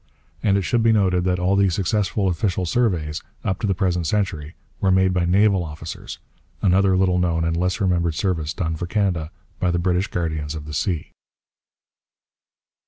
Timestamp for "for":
8.75-8.87